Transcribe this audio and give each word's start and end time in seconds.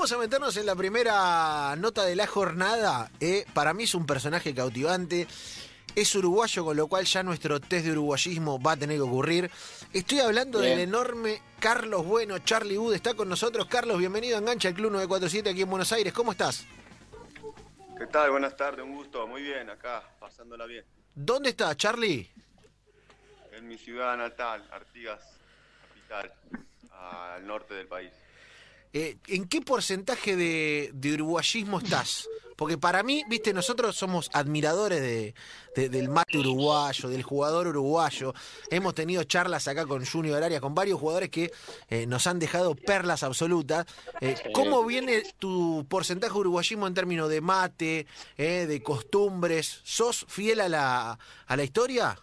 Vamos 0.00 0.12
a 0.12 0.16
meternos 0.18 0.56
en 0.56 0.64
la 0.64 0.74
primera 0.74 1.76
nota 1.76 2.06
de 2.06 2.16
la 2.16 2.26
jornada. 2.26 3.10
Eh, 3.20 3.44
para 3.52 3.74
mí 3.74 3.82
es 3.84 3.94
un 3.94 4.06
personaje 4.06 4.54
cautivante. 4.54 5.26
Es 5.94 6.14
uruguayo, 6.14 6.64
con 6.64 6.74
lo 6.74 6.86
cual 6.86 7.04
ya 7.04 7.22
nuestro 7.22 7.60
test 7.60 7.84
de 7.84 7.92
uruguayismo 7.92 8.58
va 8.58 8.72
a 8.72 8.76
tener 8.78 8.96
que 8.96 9.02
ocurrir. 9.02 9.50
Estoy 9.92 10.20
hablando 10.20 10.60
Bien. 10.60 10.70
del 10.70 10.88
enorme 10.88 11.42
Carlos 11.58 12.06
Bueno. 12.06 12.38
Charlie 12.38 12.78
Wood 12.78 12.94
está 12.94 13.12
con 13.12 13.28
nosotros. 13.28 13.66
Carlos, 13.66 13.98
bienvenido 13.98 14.36
a 14.36 14.38
Engancha 14.38 14.68
el 14.68 14.74
Club 14.74 14.90
947 14.90 15.50
aquí 15.50 15.60
en 15.60 15.68
Buenos 15.68 15.92
Aires. 15.92 16.14
¿Cómo 16.14 16.32
estás? 16.32 16.64
¿Qué 17.98 18.06
tal? 18.06 18.30
Buenas 18.30 18.56
tardes, 18.56 18.82
un 18.82 18.94
gusto. 18.94 19.26
Muy 19.26 19.42
bien, 19.42 19.68
acá, 19.68 20.02
pasándola 20.18 20.64
bien. 20.64 20.86
¿Dónde 21.14 21.50
estás, 21.50 21.76
Charlie? 21.76 22.26
En 23.52 23.68
mi 23.68 23.76
ciudad 23.76 24.16
natal, 24.16 24.66
Artigas, 24.72 25.20
capital, 25.86 26.32
al 26.90 27.46
norte 27.46 27.74
del 27.74 27.86
país. 27.86 28.12
Eh, 28.92 29.16
¿En 29.28 29.46
qué 29.46 29.60
porcentaje 29.60 30.34
de, 30.36 30.90
de 30.94 31.14
uruguayismo 31.14 31.78
estás? 31.78 32.28
Porque 32.56 32.76
para 32.76 33.02
mí, 33.02 33.24
viste, 33.26 33.54
nosotros 33.54 33.96
somos 33.96 34.28
admiradores 34.34 35.00
de, 35.00 35.34
de- 35.74 35.88
del 35.88 36.10
mate 36.10 36.36
uruguayo, 36.36 37.08
del 37.08 37.22
jugador 37.22 37.68
uruguayo. 37.68 38.34
Hemos 38.68 38.94
tenido 38.94 39.24
charlas 39.24 39.66
acá 39.66 39.86
con 39.86 40.04
Junior 40.04 40.42
Arias, 40.42 40.60
con 40.60 40.74
varios 40.74 41.00
jugadores 41.00 41.30
que 41.30 41.50
eh, 41.88 42.04
nos 42.06 42.26
han 42.26 42.38
dejado 42.38 42.74
perlas 42.74 43.22
absolutas. 43.22 43.86
Eh, 44.20 44.34
¿Cómo 44.52 44.84
viene 44.84 45.22
tu 45.38 45.86
porcentaje 45.88 46.34
de 46.34 46.40
uruguayismo 46.40 46.86
en 46.86 46.92
términos 46.92 47.30
de 47.30 47.40
mate, 47.40 48.06
de 48.36 48.82
costumbres? 48.82 49.80
¿Sos 49.84 50.26
fiel 50.28 50.60
a 50.60 50.68
la, 50.68 51.18
a 51.46 51.56
la 51.56 51.64
historia? 51.64 52.18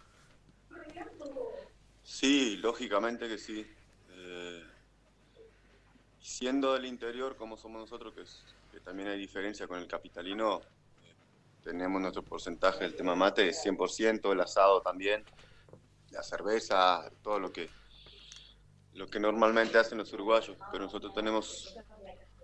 Sí, 2.04 2.58
lógicamente 2.58 3.28
que 3.28 3.38
sí. 3.40 3.66
Eh, 4.12 4.64
siendo 6.27 6.73
del 6.73 6.86
interior 6.86 7.36
como 7.38 7.58
somos 7.58 7.81
nosotros, 7.81 8.13
que, 8.13 8.22
es- 8.22 8.48
que 8.70 8.81
también 8.81 9.09
hay 9.09 9.17
diferencia 9.17 9.67
con 9.67 9.80
el 9.80 9.88
capitalino, 9.88 10.67
eh, 11.02 11.16
tenemos 11.64 12.02
nuestro 12.02 12.23
porcentaje 12.23 12.84
del 12.84 12.95
tema 12.95 13.16
mate, 13.16 13.47
es 13.50 13.61
100%, 13.61 14.31
el 14.34 14.42
asado 14.42 14.81
también, 14.81 15.25
la 16.09 16.23
cerveza, 16.23 17.09
todo 17.22 17.39
lo 17.39 17.52
que, 17.52 17.73
lo 18.94 19.09
que 19.09 19.19
normalmente 19.19 19.78
hacen 19.78 19.97
los 19.97 20.11
uruguayos, 20.14 20.58
pero 20.69 20.84
nosotros 20.86 21.14
tenemos 21.14 21.75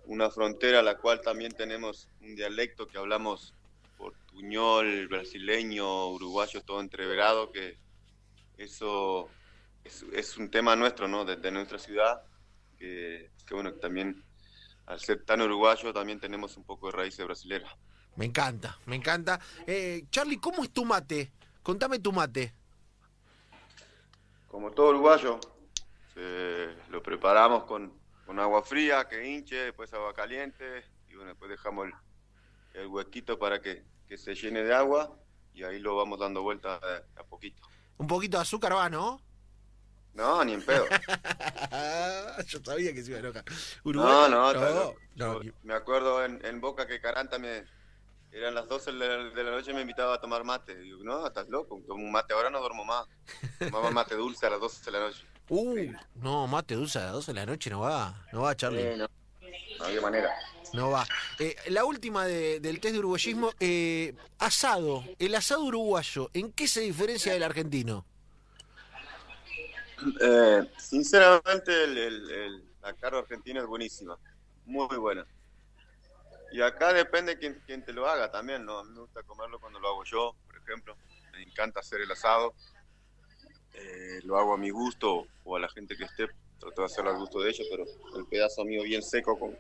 una 0.06 0.30
frontera 0.30 0.80
a 0.80 0.84
la 0.84 0.98
cual 1.00 1.22
también 1.22 1.56
tenemos 1.56 2.10
un 2.20 2.36
dialecto 2.36 2.88
que 2.88 2.98
hablamos 2.98 3.56
portuñol, 3.98 5.08
brasileño, 5.08 6.10
uruguayo, 6.10 6.62
todo 6.64 6.82
entreverado, 6.82 7.52
que 7.52 7.80
eso 8.58 9.38
es, 9.84 10.04
es 10.14 10.38
un 10.38 10.50
tema 10.52 10.76
nuestro, 10.76 11.08
¿no? 11.08 11.26
Desde 11.26 11.52
nuestra 11.52 11.80
ciudad, 11.80 12.22
que, 12.84 13.32
que 13.48 13.54
bueno, 13.54 13.74
que 13.74 13.80
también 13.80 14.22
al 14.88 15.00
ser 15.00 15.24
tan 15.24 15.42
uruguayo 15.42 15.94
también 15.94 16.20
tenemos 16.20 16.58
un 16.58 16.66
poco 16.66 16.88
de 16.88 16.98
raíces 16.98 17.26
brasileras. 17.26 17.72
Me 18.18 18.26
encanta, 18.26 18.78
me 18.88 18.98
encanta. 18.98 19.40
Eh, 19.66 20.04
Charlie, 20.10 20.38
¿cómo 20.38 20.64
es 20.66 20.72
tu 20.72 20.84
mate? 20.84 21.32
Contame 21.62 22.00
tu 22.00 22.12
mate. 22.12 22.54
Como 24.50 24.72
todo 24.72 24.90
uruguayo, 24.90 25.40
eh, 26.18 26.78
lo 26.90 27.02
preparamos 27.02 27.64
con, 27.64 27.98
con 28.26 28.38
agua 28.40 28.62
fría, 28.64 29.08
que 29.08 29.26
hinche, 29.26 29.56
después 29.56 29.94
agua 29.94 30.14
caliente, 30.14 30.84
y 31.10 31.16
bueno, 31.16 31.30
después 31.30 31.50
dejamos 31.50 31.88
el, 31.88 32.82
el 32.82 32.88
huequito 32.88 33.40
para 33.40 33.62
que, 33.62 33.86
que 34.10 34.18
se 34.18 34.36
llene 34.36 34.64
de 34.64 34.74
agua, 34.74 35.18
y 35.54 35.64
ahí 35.64 35.80
lo 35.80 35.96
vamos 35.96 36.20
dando 36.20 36.42
vuelta 36.42 36.82
a, 36.84 37.22
a 37.22 37.24
poquito. 37.24 37.64
Un 37.98 38.08
poquito 38.08 38.38
de 38.38 38.42
azúcar 38.42 38.76
va, 38.76 38.90
¿no? 38.90 39.22
No, 40.14 40.44
ni 40.46 40.54
en 40.54 40.62
pedo. 40.62 40.86
Yo 42.48 42.60
sabía 42.64 42.94
que 42.94 43.02
se 43.04 43.10
iba 43.10 43.18
a 43.18 43.20
enojar. 43.22 43.44
No, 43.48 43.56
Uruguay- 43.84 44.30
no, 44.30 44.54
no, 44.54 44.94
no, 45.16 45.40
Me 45.64 45.74
acuerdo 45.74 46.24
en, 46.24 46.44
en 46.46 46.62
Boca 46.62 46.86
que 46.88 47.00
Caranta 47.02 47.40
me. 47.40 47.64
Eran 48.32 48.56
las 48.56 48.68
12 48.68 48.92
de 48.94 49.44
la, 49.44 49.52
noche 49.52 49.72
y 49.72 49.74
me 49.76 49.82
invitaba 49.82 50.16
a 50.16 50.22
tomar 50.22 50.44
mate. 50.44 50.76
Digo, 50.76 51.04
no, 51.04 51.28
estás 51.28 51.48
loco, 51.50 51.80
tomo 51.88 52.04
un 52.04 52.12
mate 52.12 52.34
ahora 52.34 52.50
no 52.50 52.60
duermo 52.60 52.84
más. 52.84 53.06
Tomaba 53.60 53.92
mate 53.92 54.16
dulce 54.16 54.48
a 54.48 54.50
las 54.50 54.60
12 54.60 54.86
de 54.86 54.92
la 54.92 55.00
noche. 55.02 55.24
Uh, 55.50 55.92
no, 56.16 56.48
mate 56.48 56.74
dulce 56.76 56.98
a 57.00 57.04
las 57.06 57.12
12 57.14 57.32
de 57.32 57.36
la 57.40 57.46
noche 57.46 57.70
no 57.70 57.82
va. 57.82 58.26
No 58.32 58.42
va, 58.42 58.56
Charlie. 58.56 58.82
Eh, 58.82 58.96
no. 58.98 59.08
no 59.80 59.86
había 59.86 60.02
manera. 60.02 60.32
No 60.74 60.90
va. 60.90 61.06
Eh, 61.38 61.56
la 61.68 61.86
última 61.86 62.26
de- 62.26 62.60
del 62.60 62.80
test 62.80 62.94
de 62.94 63.00
uruguayismo. 63.00 63.52
eh, 63.60 64.16
asado. 64.40 65.04
El 65.20 65.36
asado 65.36 65.64
uruguayo, 65.64 66.32
¿en 66.34 66.52
qué 66.52 66.68
se 66.68 66.82
diferencia 66.82 67.34
del 67.34 67.44
argentino? 67.44 68.04
Eh, 70.22 70.72
sinceramente, 70.78 71.84
el, 71.84 72.64
la 72.82 72.94
carne 72.94 73.20
argentina 73.20 73.60
es 73.62 73.66
buenísima. 73.66 74.18
Muy 74.66 74.98
buena. 74.98 75.26
Y 76.52 76.62
acá 76.62 76.94
depende 76.94 77.38
quién, 77.38 77.84
te 77.84 77.94
lo 77.94 78.08
haga 78.08 78.30
también, 78.30 78.64
¿no? 78.64 78.84
Me 78.84 79.00
gusta 79.00 79.24
comerlo 79.24 79.60
cuando 79.60 79.80
lo 79.80 79.88
hago 79.88 80.04
yo, 80.04 80.36
por 80.46 80.58
ejemplo. 80.58 80.96
Me 81.32 81.42
encanta 81.42 81.80
hacer 81.80 82.02
el 82.02 82.12
asado. 82.12 82.54
Eh, 83.74 84.20
lo 84.24 84.38
hago 84.38 84.54
a 84.54 84.58
mi 84.58 84.70
gusto 84.70 85.26
o 85.44 85.56
a 85.56 85.60
la 85.60 85.70
gente 85.70 85.98
que 85.98 86.04
esté. 86.04 86.28
Trato 86.60 86.82
de 86.82 86.86
hacerlo 86.86 87.10
al 87.10 87.18
gusto 87.18 87.42
de 87.42 87.50
ellos, 87.50 87.68
pero 87.70 87.86
el 88.18 88.28
pedazo 88.28 88.64
mío 88.64 88.84
bien 88.84 89.02
seco 89.02 89.38
como, 89.38 89.58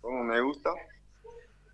como 0.00 0.24
me 0.24 0.40
gusta. 0.40 0.70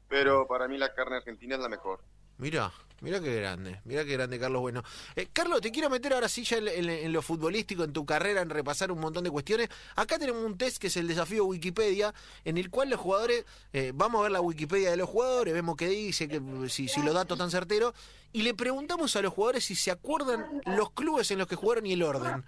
Pero 0.09 0.47
para 0.47 0.69
mí 0.69 0.77
la 0.77 0.93
carne 0.93 1.17
argentina 1.17 1.55
es 1.55 1.63
la 1.63 1.69
mejor. 1.71 2.01
Mira, 2.39 2.73
mira 3.01 3.21
qué 3.21 3.35
grande, 3.37 3.81
mira 3.85 4.05
qué 4.05 4.13
grande 4.13 4.39
Carlos 4.39 4.63
Bueno. 4.63 4.83
Eh, 5.17 5.29
Carlos, 5.33 5.61
te 5.61 5.71
quiero 5.71 5.91
meter 5.91 6.13
ahora 6.13 6.29
sí 6.29 6.45
ya 6.45 6.59
en, 6.59 7.13
lo 7.13 7.23
futbolístico, 7.23 7.85
en 7.85 7.93
tu 7.93 8.05
carrera, 8.05 8.43
en 8.43 8.51
repasar 8.51 8.91
un 8.91 9.01
montón 9.01 9.25
de 9.25 9.31
cuestiones. 9.31 9.69
Acá 9.97 10.19
tenemos 10.19 10.45
un 10.45 10.57
test 10.57 10.79
que 10.79 10.89
es 10.89 10.97
el 10.97 11.09
desafío 11.09 11.45
Wikipedia, 11.45 12.15
en 12.45 12.59
el 12.59 12.71
cual 12.71 12.91
los 12.91 13.01
jugadores, 13.01 13.45
eh, 13.73 13.93
vamos 13.95 14.21
a 14.21 14.23
ver 14.25 14.33
la 14.33 14.41
Wikipedia 14.41 14.91
de 14.91 14.97
los 14.97 15.09
jugadores, 15.09 15.55
vemos 15.55 15.77
qué 15.77 15.89
dice, 15.89 16.29
que, 16.29 16.41
si, 16.69 16.89
si 16.89 17.03
los 17.03 17.15
datos 17.15 17.37
están 17.37 17.51
certeros, 17.51 17.95
y 18.33 18.43
le 18.43 18.55
preguntamos 18.55 19.15
a 19.17 19.23
los 19.23 19.33
jugadores 19.33 19.65
si 19.65 19.75
se 19.75 19.91
acuerdan 19.91 20.63
los 20.65 20.91
clubes 20.93 21.31
en 21.31 21.39
los 21.39 21.47
que 21.47 21.57
jugaron 21.57 21.87
y 21.87 21.93
el 21.93 22.03
orden. 22.03 22.45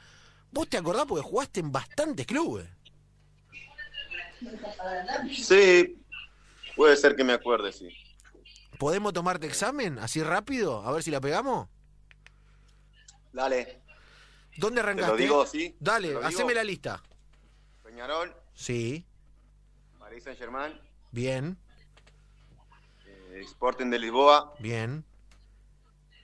¿Vos 0.51 0.69
te 0.69 0.77
acordás 0.77 1.05
porque 1.07 1.23
jugaste 1.23 1.61
en 1.61 1.73
bastantes 1.73 2.27
clubes? 2.27 2.67
Sí, 5.33 5.99
puede 6.77 6.97
ser 6.97 7.17
que 7.17 7.25
me 7.25 7.33
acuerde, 7.33 7.73
sí. 7.73 7.89
¿Podemos 8.79 9.13
tomarte 9.13 9.47
examen 9.47 9.99
así 9.99 10.23
rápido? 10.23 10.83
A 10.87 10.93
ver 10.93 11.03
si 11.03 11.11
la 11.11 11.21
pegamos. 11.21 11.69
Dale. 13.33 13.81
¿Dónde 14.57 14.81
Te 14.81 14.87
arrancaste? 14.87 15.11
lo 15.13 15.17
digo, 15.17 15.47
sí. 15.47 15.77
Dale, 15.81 16.09
Te 16.09 16.15
digo. 16.15 16.27
haceme 16.27 16.55
la 16.55 16.65
lista. 16.65 17.03
Peñarol, 17.83 18.35
Sí, 18.55 19.05
Paris 19.99 20.23
Saint 20.25 20.39
Germain, 20.39 20.81
bien, 21.11 21.59
eh, 23.07 23.41
Sporting 23.45 23.87
de 23.91 23.99
Lisboa, 23.99 24.55
bien, 24.61 25.05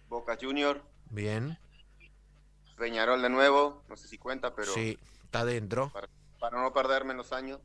Boca 0.09 0.37
Junior, 0.41 0.83
bien. 1.11 1.59
Peñarol 2.77 3.21
de 3.23 3.31
nuevo, 3.31 3.83
no 3.89 3.97
sé 3.97 4.07
si 4.09 4.17
cuenta, 4.17 4.55
pero 4.55 4.73
Sí, 4.73 4.97
está 5.25 5.45
dentro. 5.45 5.91
para, 5.93 6.09
para 6.39 6.61
no 6.63 6.73
perderme 6.73 7.13
en 7.13 7.19
los 7.19 7.33
años. 7.33 7.61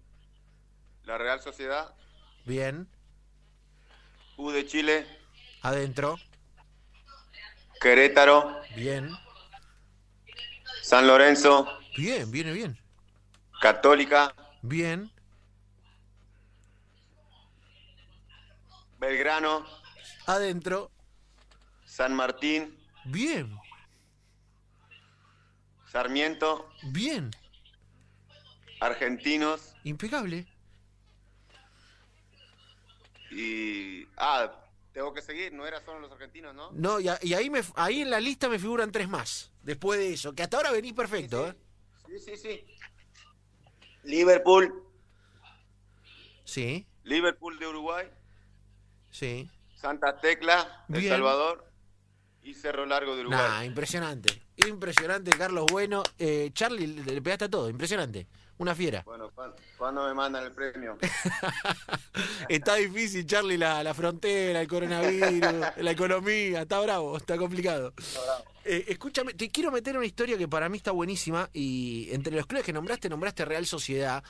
La 1.04 1.18
Real 1.20 1.40
Sociedad, 1.42 1.94
Bien, 2.46 2.88
U 4.38 4.52
de 4.52 4.66
Chile, 4.66 5.06
adentro. 5.62 6.18
Querétaro, 7.80 8.62
Bien, 8.76 9.10
San 10.82 11.08
Lorenzo, 11.08 11.68
bien, 11.98 12.32
viene 12.32 12.52
bien. 12.52 12.78
Católica, 13.62 14.34
Bien, 14.62 15.12
Belgrano, 19.00 19.66
adentro. 20.26 20.92
San 21.86 22.14
Martín, 22.16 22.76
Bien, 23.06 23.56
Sarmiento, 25.92 26.70
bien. 26.92 27.32
Argentinos. 28.82 29.76
Impecable. 29.84 30.46
Y... 33.36 34.08
Ah, 34.18 34.52
tengo 34.94 35.14
que 35.14 35.22
seguir, 35.22 35.52
no 35.52 35.68
era 35.68 35.84
solo 35.84 36.00
los 36.00 36.12
argentinos, 36.12 36.56
¿no? 36.56 36.72
No, 36.72 37.00
y, 37.02 37.10
a- 37.10 37.20
y 37.22 37.34
ahí, 37.34 37.50
me, 37.50 37.62
ahí 37.76 38.02
en 38.02 38.10
la 38.10 38.20
lista 38.22 38.48
me 38.48 38.58
figuran 38.60 38.92
tres 38.92 39.10
más. 39.10 39.52
Después 39.62 40.00
de 40.00 40.14
eso, 40.14 40.34
que 40.34 40.44
hasta 40.44 40.58
ahora 40.58 40.72
venís 40.72 40.94
perfecto, 40.94 41.48
¿eh? 41.48 41.56
Sí, 42.08 42.20
sí, 42.20 42.38
sí. 42.38 42.66
Liverpool, 44.04 44.84
Sí, 46.44 46.86
Liverpool 47.04 47.58
de 47.60 47.68
Uruguay, 47.68 48.08
sí. 49.10 49.50
Santa 49.76 50.20
Tecla 50.22 50.86
de 50.88 51.00
El. 51.00 51.10
Salvador 51.10 51.66
y 52.44 52.54
Cerro 52.54 52.86
Largo 52.86 53.16
de 53.16 53.22
Uruguay. 53.22 53.40
Nah, 53.42 53.64
impresionante. 53.66 54.42
Impresionante, 54.68 55.32
Carlos 55.32 55.66
Bueno. 55.72 56.04
Eh, 56.20 56.52
Charlie, 56.54 56.88
le 56.88 57.22
pegaste 57.22 57.46
a 57.46 57.50
todo, 57.50 57.70
impresionante. 57.70 58.28
Una 58.58 58.74
fiera. 58.74 59.04
Bueno, 59.06 59.30
¿cuán- 59.36 59.54
¿cuándo 59.78 60.08
me 60.08 60.14
mandan 60.14 60.44
el 60.46 60.52
premio? 60.54 60.98
Está 62.50 62.76
difícil, 62.76 63.26
Charlie, 63.26 63.58
la, 63.58 63.84
la 63.84 63.94
frontera, 63.94 64.62
el 64.62 64.68
coronavirus, 64.68 65.42
la 65.78 65.92
economía, 65.92 66.62
está 66.62 66.80
bravo, 66.80 67.18
está 67.18 67.38
complicado. 67.38 67.94
Eh, 68.64 68.86
escúchame, 68.88 69.34
te 69.34 69.50
quiero 69.50 69.72
meter 69.72 69.98
una 69.98 70.06
historia 70.06 70.38
que 70.38 70.48
para 70.48 70.70
mí 70.70 70.78
está 70.78 70.92
buenísima 70.92 71.50
y 71.54 72.08
entre 72.12 72.36
los 72.36 72.46
clubes 72.48 72.66
que 72.66 72.74
nombraste, 72.74 73.10
nombraste 73.10 73.46
Real 73.46 73.66
Sociedad. 73.66 74.24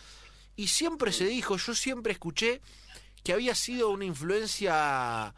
y 0.56 0.68
siempre 0.68 1.12
se 1.12 1.26
dijo, 1.26 1.58
yo 1.58 1.76
siempre 1.76 2.14
escuché 2.14 2.62
que 3.24 3.34
había 3.34 3.54
sido 3.56 3.90
una 3.90 4.06
influencia, 4.06 5.34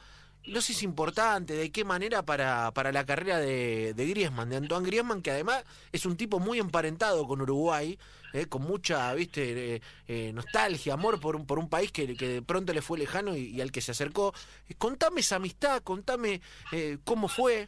no 0.47 0.61
sé 0.61 0.73
si 0.73 0.85
importante, 0.85 1.53
de 1.53 1.71
qué 1.71 1.83
manera 1.83 2.23
para, 2.23 2.71
para 2.71 2.91
la 2.91 3.05
carrera 3.05 3.37
de, 3.37 3.93
Griezmann, 3.95 4.49
de 4.49 4.57
Antoine 4.57 4.85
Griezmann, 4.85 5.21
que 5.21 5.31
además 5.31 5.63
es 5.91 6.05
un 6.05 6.15
tipo 6.15 6.39
muy 6.39 6.59
emparentado 6.59 7.27
con 7.27 7.41
Uruguay, 7.41 7.99
eh, 8.33 8.45
con 8.47 8.61
mucha, 8.61 9.13
viste, 9.13 9.75
eh, 9.75 9.81
eh, 10.07 10.31
nostalgia, 10.33 10.93
amor 10.93 11.19
por 11.19 11.35
un, 11.35 11.45
por 11.45 11.59
un 11.59 11.69
país 11.69 11.91
que, 11.91 12.15
que 12.15 12.27
de 12.27 12.41
pronto 12.41 12.73
le 12.73 12.81
fue 12.81 12.97
lejano 12.97 13.35
y, 13.35 13.59
al 13.59 13.71
que 13.71 13.81
se 13.81 13.91
acercó. 13.91 14.33
Eh, 14.69 14.75
contame 14.77 15.19
esa 15.19 15.35
amistad, 15.35 15.81
contame 15.83 16.41
eh, 16.71 16.97
cómo 17.03 17.27
fue. 17.27 17.67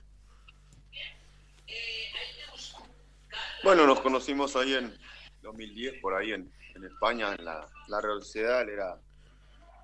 Bueno, 3.63 3.85
nos 3.85 3.99
conocimos 3.99 4.55
ahí 4.55 4.73
en 4.73 4.97
2010, 5.41 6.01
por 6.01 6.13
ahí 6.15 6.31
en, 6.31 6.49
en 6.75 6.85
España, 6.85 7.35
en 7.37 7.43
la, 7.43 7.67
la 7.87 8.01
Real 8.01 8.21
Sociedad. 8.21 8.67
Era, 8.69 8.97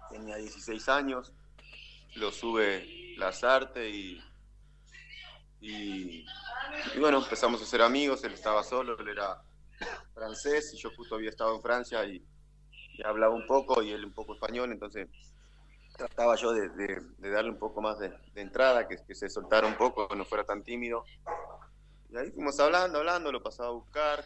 tenía 0.10 0.38
16 0.38 0.88
años, 0.88 1.34
lo 2.16 2.32
sube 2.32 3.14
Lazarte 3.18 3.90
y, 3.90 4.22
y, 5.62 6.26
y 6.96 7.00
bueno, 7.00 7.20
empezamos 7.20 7.62
a 7.62 7.66
ser 7.66 7.82
amigos. 7.82 8.24
Él 8.24 8.34
estaba 8.34 8.64
solo, 8.64 8.98
él 9.00 9.10
era 9.10 9.42
francés 10.14 10.74
y 10.74 10.78
yo 10.78 10.90
justo 10.92 11.16
había 11.16 11.30
estado 11.30 11.56
en 11.56 11.62
Francia 11.62 12.04
y, 12.06 12.24
hablaba 13.04 13.36
un 13.36 13.46
poco 13.46 13.84
y 13.84 13.92
él 13.92 14.06
un 14.06 14.14
poco 14.14 14.36
español, 14.36 14.72
entonces 14.72 15.10
trataba 15.98 16.36
yo 16.36 16.54
de, 16.54 16.70
de- 16.70 17.30
darle 17.30 17.52
un 17.52 17.60
poco 17.60 17.82
más 17.82 18.00
de, 18.00 18.14
entrada, 18.36 18.88
que, 18.88 18.98
se 19.14 19.30
soltara 19.30 19.68
un 19.68 19.76
poco, 19.76 20.08
no 20.16 20.24
fuera 20.24 20.46
tan 20.46 20.64
tímido. 20.64 21.06
Y 22.10 22.18
ahí 22.18 22.32
fuimos 22.32 22.58
hablando, 22.62 23.00
hablando, 23.00 23.32
lo 23.34 23.44
pasaba 23.44 23.70
a 23.70 23.74
buscar, 23.74 24.24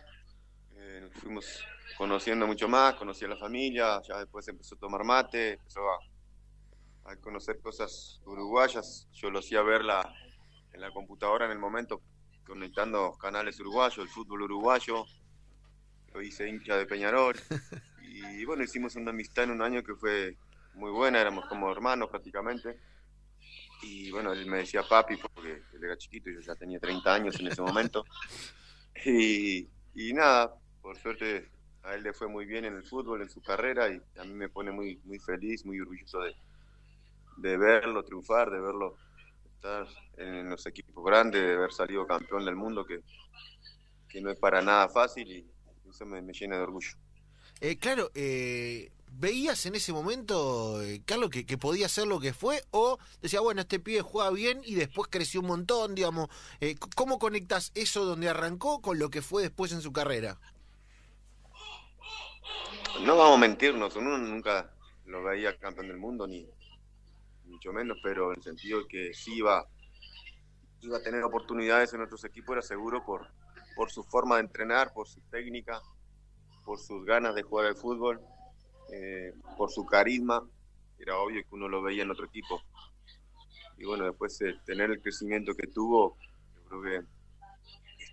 eh, 0.76 1.00
nos 1.02 1.14
fuimos 1.14 1.66
conociendo 1.98 2.46
mucho 2.46 2.68
más, 2.68 2.94
conocí 2.94 3.26
a 3.26 3.30
la 3.30 3.38
familia, 3.38 4.00
ya 4.08 4.20
después 4.20 4.48
empezó 4.48 4.76
a 4.76 4.80
tomar 4.80 5.04
mate, 5.04 5.54
empezó 5.54 5.82
a, 5.90 5.98
a 7.10 7.16
conocer 7.16 7.60
cosas 7.60 8.22
uruguayas, 8.26 9.08
yo 9.14 9.32
lo 9.32 9.40
hacía 9.40 9.64
verla 9.64 10.14
en 10.74 10.82
la 10.82 10.92
computadora 10.92 11.46
en 11.46 11.52
el 11.52 11.60
momento, 11.60 12.02
conectando 12.46 13.14
canales 13.14 13.60
uruguayos, 13.60 13.98
el 13.98 14.10
fútbol 14.10 14.44
uruguayo, 14.44 15.06
lo 16.14 16.22
hice 16.22 16.48
hincha 16.48 16.78
de 16.78 16.86
Peñarol, 16.86 17.36
y 18.04 18.46
bueno, 18.46 18.64
hicimos 18.64 18.96
una 18.96 19.10
amistad 19.10 19.46
en 19.46 19.52
un 19.52 19.62
año 19.64 19.84
que 19.84 19.96
fue 19.96 20.38
muy 20.76 20.92
buena, 20.92 21.20
éramos 21.20 21.46
como 21.46 21.72
hermanos 21.72 22.10
prácticamente. 22.10 22.80
Y 23.82 24.12
bueno, 24.12 24.34
él 24.34 24.46
me 24.46 24.58
decía 24.58 24.84
papi 24.84 25.16
porque 25.16 25.64
él 25.74 25.84
era 25.84 25.98
chiquito 25.98 26.30
y 26.30 26.36
yo 26.36 26.42
ya 26.42 26.54
tenía 26.56 26.80
30 26.80 27.14
años 27.14 27.40
en 27.40 27.48
ese 27.48 27.62
momento. 27.62 28.04
Y, 29.06 29.70
y 29.96 30.12
nada, 30.12 30.54
por 30.82 30.98
suerte 30.98 31.50
a 31.84 31.96
él 31.96 32.04
le 32.04 32.12
fue 32.12 32.28
muy 32.28 32.46
bien 32.46 32.66
en 32.66 32.76
el 32.76 32.84
fútbol, 32.84 33.22
en 33.22 33.30
su 33.30 33.42
carrera 33.42 33.88
y 33.88 34.02
a 34.20 34.26
mí 34.26 34.34
me 34.34 34.50
pone 34.50 34.72
muy, 34.72 35.00
muy 35.06 35.20
feliz, 35.20 35.66
muy 35.66 35.80
orgulloso 35.80 36.20
de, 36.20 36.36
de 37.42 37.58
verlo 37.58 38.04
triunfar, 38.04 38.50
de 38.52 38.60
verlo 38.60 38.98
estar 39.56 39.88
en 40.18 40.50
los 40.50 40.66
equipos 40.66 41.04
grandes, 41.04 41.42
de 41.42 41.54
haber 41.54 41.72
salido 41.72 42.06
campeón 42.06 42.46
del 42.46 42.56
mundo, 42.56 42.86
que, 42.86 43.02
que 44.08 44.22
no 44.22 44.30
es 44.30 44.38
para 44.38 44.62
nada 44.62 44.90
fácil 44.90 45.32
y 45.32 45.46
eso 45.90 46.06
me, 46.06 46.22
me 46.22 46.34
llena 46.34 46.58
de 46.58 46.64
orgullo. 46.64 46.92
Eh, 47.62 47.78
claro, 47.78 48.10
eh, 48.14 48.92
¿veías 49.12 49.66
en 49.66 49.76
ese 49.76 49.92
momento, 49.92 50.82
eh, 50.82 51.02
Carlos, 51.06 51.30
que, 51.30 51.46
que 51.46 51.58
podía 51.58 51.90
ser 51.90 52.08
lo 52.08 52.20
que 52.20 52.34
fue? 52.34 52.64
¿O 52.72 52.98
decía, 53.22 53.42
bueno, 53.42 53.62
este 53.62 53.80
pibe 53.80 54.02
juega 54.02 54.30
bien 54.32 54.62
y 54.64 54.76
después 54.76 55.10
creció 55.12 55.42
un 55.42 55.48
montón, 55.48 55.94
digamos? 55.94 56.30
Eh, 56.62 56.76
¿Cómo 56.96 57.20
conectas 57.20 57.72
eso 57.76 58.06
donde 58.06 58.30
arrancó 58.30 58.82
con 58.82 58.98
lo 58.98 59.10
que 59.10 59.22
fue 59.22 59.42
después 59.42 59.74
en 59.74 59.82
su 59.82 59.92
carrera? 59.92 60.40
No 63.02 63.18
vamos 63.18 63.38
a 63.38 63.42
mentirnos, 63.42 63.96
uno 63.96 64.18
nunca 64.18 64.74
lo 65.06 65.24
veía 65.24 65.58
campeón 65.58 65.88
del 65.88 65.98
mundo, 65.98 66.28
ni 66.28 66.48
mucho 67.50 67.74
menos, 67.74 67.98
pero 68.04 68.32
en 68.32 68.38
el 68.38 68.44
sentido 68.44 68.80
de 68.80 68.88
que 68.88 69.14
sí 69.14 69.38
iba, 69.38 69.66
iba 70.82 70.98
a 70.98 71.04
tener 71.04 71.24
oportunidades 71.24 71.94
en 71.94 72.02
otros 72.02 72.24
equipos, 72.24 72.54
era 72.54 72.62
seguro 72.62 73.04
por, 73.06 73.28
por 73.76 73.92
su 73.92 74.04
forma 74.04 74.36
de 74.36 74.42
entrenar, 74.42 74.94
por 74.94 75.08
su 75.08 75.22
técnica, 75.30 75.82
por 76.66 76.80
sus 76.80 77.06
ganas 77.06 77.36
de 77.36 77.44
jugar 77.44 77.66
al 77.68 77.76
fútbol, 77.76 78.22
eh, 78.92 79.34
por 79.58 79.72
su 79.72 79.86
carisma. 79.86 80.48
Era 80.98 81.18
obvio 81.18 81.42
que 81.42 81.56
uno 81.56 81.68
lo 81.68 81.82
veía 81.82 82.04
en 82.04 82.12
otro 82.12 82.26
equipo. 82.26 82.62
Y 83.78 83.86
bueno, 83.86 84.06
después 84.06 84.40
eh, 84.42 84.60
tener 84.66 84.92
el 84.92 85.02
crecimiento 85.02 85.54
que 85.56 85.68
tuvo, 85.68 86.18
yo 86.56 86.80
creo 86.80 86.82
que 86.82 87.08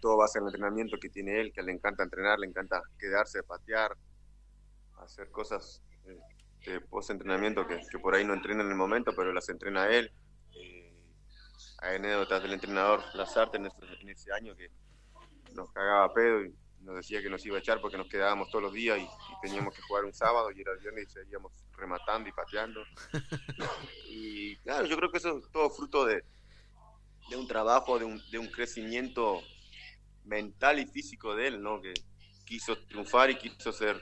todo 0.00 0.16
base 0.16 0.38
en 0.38 0.44
el 0.44 0.48
entrenamiento 0.48 0.98
que 0.98 1.08
tiene 1.08 1.40
él, 1.40 1.52
que 1.52 1.62
le 1.62 1.72
encanta 1.72 2.04
entrenar, 2.04 2.38
le 2.38 2.46
encanta 2.46 2.80
quedarse, 2.98 3.42
patear, 3.42 3.96
hacer 4.98 5.30
cosas 5.30 5.82
eh, 6.06 6.18
de 6.72 6.80
post-entrenamiento 6.80 7.66
que, 7.66 7.80
que 7.90 7.98
por 7.98 8.14
ahí 8.14 8.24
no 8.24 8.34
entrena 8.34 8.62
en 8.62 8.70
el 8.70 8.76
momento, 8.76 9.12
pero 9.14 9.32
las 9.32 9.48
entrena 9.48 9.88
él. 9.88 10.12
Eh, 10.54 10.92
hay 11.78 11.96
anécdotas 11.96 12.42
del 12.42 12.52
entrenador 12.52 13.02
Lazarte 13.14 13.56
en 13.58 13.66
ese, 13.66 13.76
en 14.00 14.08
ese 14.08 14.32
año 14.32 14.56
que 14.56 14.70
nos 15.54 15.70
cagaba 15.72 16.04
a 16.04 16.12
pedo 16.12 16.44
y 16.44 16.54
nos 16.80 16.96
decía 16.96 17.20
que 17.20 17.30
nos 17.30 17.44
iba 17.44 17.56
a 17.56 17.60
echar 17.60 17.80
porque 17.80 17.96
nos 17.96 18.08
quedábamos 18.08 18.50
todos 18.50 18.62
los 18.62 18.72
días 18.72 18.98
y, 18.98 19.02
y 19.02 19.40
teníamos 19.42 19.74
que 19.74 19.82
jugar 19.82 20.04
un 20.04 20.14
sábado 20.14 20.50
y 20.52 20.60
era 20.60 20.72
el 20.72 20.78
viernes 20.78 21.08
y 21.08 21.12
seguíamos 21.12 21.52
rematando 21.76 22.28
y 22.28 22.32
pateando. 22.32 22.80
y 24.08 24.56
claro, 24.58 24.86
yo 24.86 24.96
creo 24.96 25.10
que 25.10 25.18
eso 25.18 25.38
es 25.38 25.50
todo 25.50 25.70
fruto 25.70 26.04
de, 26.04 26.22
de 27.28 27.36
un 27.36 27.46
trabajo, 27.46 27.98
de 27.98 28.04
un, 28.04 28.22
de 28.30 28.38
un 28.38 28.46
crecimiento 28.48 29.42
mental 30.24 30.78
y 30.78 30.86
físico 30.86 31.34
de 31.34 31.48
él, 31.48 31.62
¿no? 31.62 31.80
Que 31.80 31.94
quiso 32.44 32.78
triunfar 32.86 33.30
y 33.30 33.36
quiso 33.36 33.72
ser, 33.72 34.00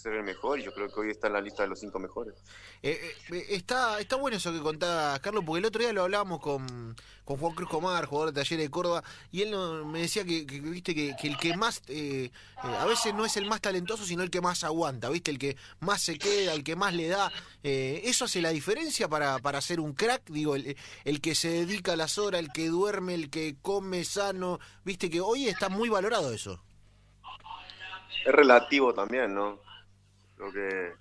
ser 0.00 0.14
el 0.14 0.22
mejor 0.24 0.58
y 0.58 0.64
yo 0.64 0.72
creo 0.72 0.88
que 0.88 1.00
hoy 1.00 1.10
está 1.10 1.26
en 1.26 1.34
la 1.34 1.40
lista 1.40 1.62
de 1.62 1.68
los 1.68 1.78
cinco 1.80 1.98
mejores. 1.98 2.34
Eh, 2.82 2.98
eh, 3.02 3.34
eh, 3.36 3.46
está, 3.50 4.00
está 4.00 4.16
bueno 4.16 4.36
eso 4.36 4.52
que 4.52 4.60
contás, 4.60 5.20
Carlos, 5.20 5.44
porque 5.46 5.58
el 5.60 5.64
otro 5.66 5.82
día 5.82 5.92
lo 5.92 6.02
hablábamos 6.04 6.40
con, 6.40 6.96
con 7.24 7.36
Juan 7.36 7.54
Cruz 7.54 7.68
Comar, 7.68 8.06
jugador 8.06 8.32
de 8.32 8.40
Talleres 8.40 8.66
de 8.66 8.70
Córdoba, 8.70 9.04
y 9.30 9.42
él 9.42 9.50
no- 9.50 9.84
me 9.84 10.00
decía 10.00 10.24
que, 10.24 10.46
que, 10.46 10.60
viste 10.60 10.94
que, 10.94 11.14
que 11.20 11.28
el 11.28 11.36
que 11.36 11.56
más, 11.56 11.82
eh, 11.88 12.30
eh, 12.32 12.76
a 12.78 12.86
veces 12.86 13.12
no 13.14 13.24
es 13.26 13.36
el 13.36 13.46
más 13.46 13.60
talentoso, 13.60 14.04
sino 14.04 14.22
el 14.22 14.30
que 14.30 14.40
más 14.40 14.64
aguanta, 14.64 15.08
viste, 15.10 15.30
el 15.30 15.38
que 15.38 15.56
más 15.80 16.00
se 16.02 16.18
queda, 16.18 16.54
el 16.54 16.64
que 16.64 16.76
más 16.76 16.94
le 16.94 17.08
da. 17.08 17.30
Eh, 17.62 18.00
eso 18.04 18.24
hace 18.24 18.40
la 18.40 18.50
diferencia 18.50 19.08
para, 19.08 19.38
para 19.38 19.60
ser 19.60 19.80
un 19.80 19.92
crack, 19.92 20.22
digo, 20.30 20.54
el, 20.56 20.76
el 21.04 21.20
que 21.20 21.34
se 21.34 21.48
dedica 21.50 21.92
a 21.92 21.96
las 21.96 22.16
horas, 22.18 22.40
el 22.40 22.50
que 22.52 22.68
duerme, 22.68 23.14
el 23.14 23.28
que 23.30 23.56
come 23.60 24.04
sano, 24.04 24.58
viste 24.84 25.10
que 25.10 25.20
hoy 25.20 25.48
está 25.48 25.68
muy 25.68 25.88
valorado 25.88 26.32
eso. 26.32 26.62
Es 28.26 28.32
relativo 28.34 28.92
también, 28.92 29.34
¿no? 29.34 29.58
Creo 30.40 30.52
que 30.52 30.94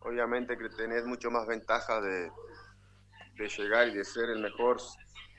obviamente 0.00 0.56
que 0.56 0.70
tenés 0.70 1.04
mucho 1.04 1.30
más 1.30 1.46
ventaja 1.46 2.00
de, 2.00 2.32
de 3.34 3.48
llegar 3.48 3.88
y 3.88 3.94
de 3.94 4.06
ser 4.06 4.30
el 4.30 4.40
mejor 4.40 4.78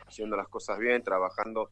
haciendo 0.05 0.37
las 0.37 0.47
cosas 0.47 0.77
bien, 0.77 1.03
trabajando 1.03 1.71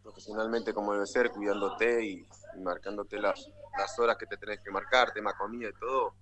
profesionalmente 0.00 0.72
como 0.72 0.92
debe 0.92 1.06
ser, 1.06 1.30
cuidándote 1.30 2.04
y, 2.04 2.26
marcándote 2.60 3.18
las, 3.18 3.50
las 3.76 3.98
horas 3.98 4.16
que 4.16 4.26
te 4.26 4.36
tenés 4.36 4.60
que 4.60 4.70
marcar, 4.70 5.12
tema 5.12 5.32
comida 5.36 5.70
y 5.70 5.72
todo. 5.72 6.14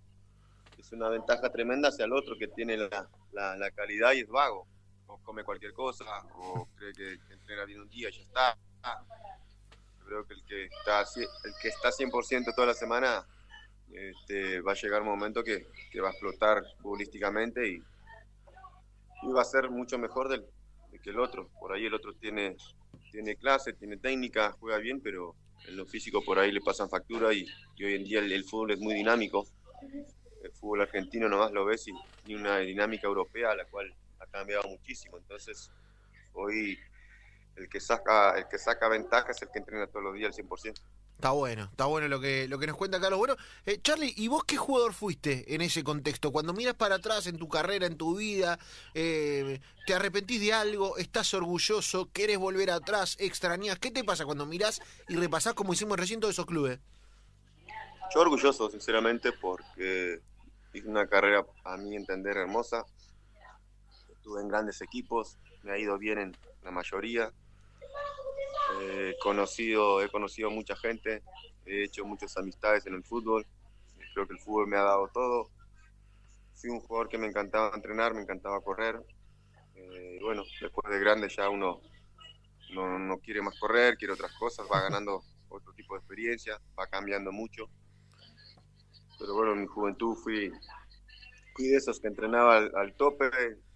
Es 0.78 0.90
una 0.92 1.11
ventaja 1.11 1.50
tremenda 1.50 1.88
hacia 1.88 2.07
el 2.07 2.14
otro 2.14 2.38
que 2.38 2.49
tiene 2.49 2.78
la, 2.78 3.07
la, 3.33 3.54
la 3.57 3.71
calidad 3.71 4.12
y 4.12 4.21
es 4.21 4.28
vago. 4.28 4.66
O 5.09 5.19
come 5.19 5.45
cualquier 5.45 5.75
cosa, 5.75 6.07
o 6.37 6.66
cree 6.76 6.95
que, 6.95 7.19
entrena 7.35 7.66
bien 7.66 7.83
un 7.83 7.90
día 7.90 8.09
y 8.09 8.12
ya 8.12 8.23
está. 8.23 8.59
Creo 10.07 10.26
que 10.26 10.35
el 10.35 10.45
que 10.45 10.64
está, 10.64 11.00
el 11.00 11.52
que 11.61 11.69
está 11.69 11.90
100% 11.90 12.54
toda 12.54 12.69
la 12.69 12.75
semana 12.75 13.26
este, 13.92 14.61
va 14.61 14.73
a 14.73 14.76
llegar 14.76 15.02
un 15.02 15.09
momento 15.09 15.42
que, 15.42 15.66
que 15.90 16.00
va 16.00 16.09
a 16.09 16.12
explotar 16.12 16.62
futbolísticamente 16.80 17.68
y, 17.68 17.82
y 19.23 19.32
va 19.32 19.42
a 19.42 19.44
ser 19.44 19.70
mucho 19.70 19.99
mejor 19.99 20.28
del, 20.28 20.44
de 20.90 20.99
que 20.99 21.11
el 21.11 21.18
otro. 21.18 21.49
Por 21.59 21.73
ahí 21.73 21.87
el 21.87 21.94
otro 21.94 22.14
tiene, 22.14 22.56
tiene 23.11 23.37
clase, 23.37 23.73
tiene 23.73 23.97
técnica, 23.97 24.52
juega 24.59 24.78
bien, 24.78 25.00
pero 25.00 25.35
en 25.66 25.76
lo 25.76 25.87
físico 25.87 26.25
por 26.25 26.38
ahí 26.38 26.52
le 26.52 26.61
pasan 26.61 26.88
factura 26.88 27.32
y, 27.32 27.47
y 27.76 27.85
hoy 27.85 27.94
en 27.94 28.04
día 28.04 28.20
el, 28.20 28.32
el 28.32 28.44
fútbol 28.44 28.73
es 28.73 28.80
muy 28.80 28.94
dinámico. 28.94 29.47
El 30.42 30.52
fútbol 30.52 30.82
argentino 30.82 31.28
nomás 31.28 31.52
lo 31.52 31.64
ves 31.66 31.87
y 31.88 31.92
tiene 32.25 32.40
una 32.40 32.59
dinámica 32.59 33.06
europea 33.06 33.54
la 33.54 33.66
cual 33.66 33.94
ha 34.20 34.26
cambiado 34.26 34.68
muchísimo. 34.68 35.18
Entonces, 35.18 35.70
hoy 36.32 36.78
el 37.57 37.69
que 37.69 37.80
saca, 37.80 38.38
el 38.38 38.49
que 38.49 38.59
saca 38.59 38.88
ventaja 38.88 39.30
es 39.30 39.42
el 39.42 39.50
que 39.50 39.59
entrena 39.59 39.87
todos 39.87 40.04
los 40.04 40.14
días 40.14 40.37
al 40.38 40.47
100%. 40.47 40.80
Está 41.21 41.33
bueno, 41.33 41.64
está 41.64 41.85
bueno 41.85 42.09
lo 42.09 42.19
que, 42.19 42.49
lo 42.49 42.59
que 42.59 42.66
nos 42.66 42.78
cuenta 42.78 42.99
Carlos. 42.99 43.19
Bueno, 43.19 43.37
eh, 43.66 43.78
Charlie, 43.83 44.14
¿y 44.16 44.28
vos 44.28 44.42
qué 44.45 44.57
jugador 44.57 44.95
fuiste 44.95 45.54
en 45.54 45.61
ese 45.61 45.85
contexto? 45.85 46.33
Cuando 46.33 46.54
miras 46.54 46.76
para 46.76 46.95
atrás 46.95 47.26
en 47.26 47.37
tu 47.37 47.47
carrera, 47.47 47.85
en 47.85 47.99
tu 47.99 48.16
vida, 48.16 48.59
eh, 48.95 49.61
¿te 49.87 49.92
arrepentís 49.92 50.40
de 50.40 50.54
algo? 50.54 50.97
¿Estás 50.97 51.35
orgulloso? 51.35 52.09
¿Querés 52.11 52.38
volver 52.38 52.71
atrás? 52.71 53.16
¿Extrañas? 53.21 53.78
¿Qué 53.78 53.90
te 53.90 54.02
pasa 54.02 54.25
cuando 54.25 54.47
mirás 54.47 54.80
y 55.11 55.16
repasás 55.16 55.52
como 55.52 55.75
hicimos 55.75 55.99
recién 55.99 56.21
todos 56.21 56.33
esos 56.33 56.47
clubes? 56.47 56.80
Yo 58.14 58.23
orgulloso, 58.23 58.71
sinceramente, 58.71 59.30
porque 59.33 60.21
hice 60.73 60.88
una 60.88 61.07
carrera, 61.07 61.45
a 61.64 61.76
mi 61.76 61.97
entender, 61.97 62.38
hermosa. 62.38 62.87
Estuve 64.11 64.40
en 64.40 64.49
grandes 64.49 64.80
equipos, 64.80 65.37
me 65.64 65.73
ha 65.73 65.78
ido 65.78 65.99
bien 65.99 66.19
en 66.19 66.37
la 66.62 66.71
mayoría. 66.71 67.33
Eh, 68.81 69.14
conocido, 69.21 70.02
he 70.02 70.09
conocido 70.09 70.50
mucha 70.50 70.76
gente, 70.76 71.23
he 71.67 71.85
hecho 71.85 72.05
muchas 72.05 72.37
amistades 72.37 72.87
en 72.87 72.95
el 72.95 73.05
fútbol. 73.05 73.47
creo 74.14 74.26
que 74.26 74.35
el 74.35 74.40
fútbol 74.40 74.67
me 74.67 74.76
ha 74.76 74.83
dado 74.83 75.09
todo. 75.09 75.50
Fui 76.55 76.71
un 76.71 76.81
jugador 76.81 77.09
que 77.09 77.19
me 77.19 77.26
encantaba 77.26 77.75
entrenar, 77.75 78.14
me 78.14 78.23
encantaba 78.23 78.61
correr. 78.61 79.00
Eh, 79.75 80.19
bueno, 80.23 80.45
después 80.61 80.93
de 80.93 81.00
grande 81.00 81.29
ya 81.29 81.49
uno 81.49 81.81
no, 82.75 82.99
no 82.99 83.19
quiere 83.19 83.43
más 83.43 83.59
correr, 83.59 83.97
quiere 83.97 84.14
otras 84.14 84.33
cosas, 84.38 84.67
va 84.71 84.83
ganando 84.83 85.23
otro 85.49 85.73
tipo 85.73 85.95
de 85.95 86.00
experiencia, 86.00 86.61
va 86.79 86.87
cambiando 86.87 87.33
mucho. 87.33 87.69
Pero 89.19 89.35
bueno, 89.35 89.52
en 89.52 89.62
mi 89.62 89.67
juventud 89.67 90.17
fui, 90.17 90.50
fui 91.55 91.69
de 91.69 91.76
esos 91.76 92.00
que 92.00 92.09
entrenaba 92.09 92.57
al 92.57 92.95
tope, 92.95 93.31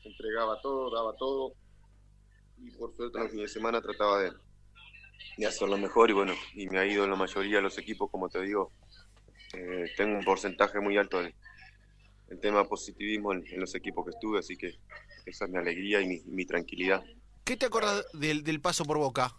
entregaba 0.04 0.60
todo, 0.60 0.94
daba 0.94 1.16
todo. 1.16 1.54
Y 2.64 2.70
por 2.72 2.94
suerte 2.94 3.18
en 3.18 3.24
los 3.24 3.32
fines 3.32 3.48
de 3.50 3.54
semana 3.54 3.80
trataba 3.80 4.20
de, 4.20 4.32
de 5.36 5.46
hacerlo 5.46 5.76
mejor 5.76 6.10
y 6.10 6.14
bueno, 6.14 6.34
y 6.54 6.66
me 6.68 6.78
ha 6.78 6.86
ido 6.86 7.04
en 7.04 7.10
la 7.10 7.16
mayoría 7.16 7.56
de 7.56 7.62
los 7.62 7.76
equipos, 7.78 8.10
como 8.10 8.28
te 8.28 8.40
digo, 8.40 8.72
eh, 9.52 9.92
tengo 9.96 10.16
un 10.16 10.24
porcentaje 10.24 10.80
muy 10.80 10.96
alto 10.96 11.20
del 11.20 11.34
el 12.28 12.40
tema 12.40 12.64
positivismo 12.64 13.32
en, 13.32 13.44
en, 13.46 13.60
los 13.60 13.74
equipos 13.74 14.04
que 14.04 14.10
estuve, 14.10 14.38
así 14.38 14.56
que 14.56 14.78
esa 15.26 15.44
es 15.44 15.50
mi 15.50 15.58
alegría 15.58 16.00
y 16.00 16.06
mi, 16.06 16.20
mi 16.24 16.46
tranquilidad. 16.46 17.04
¿Qué 17.44 17.56
te 17.56 17.66
acuerdas 17.66 18.06
del, 18.14 18.42
del, 18.42 18.60
paso 18.60 18.84
por 18.84 18.98
Boca? 18.98 19.36